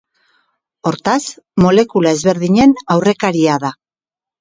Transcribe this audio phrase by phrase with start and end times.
[0.91, 1.19] Hortaz,
[1.67, 3.77] molekula ezberdinen aurrekaria da.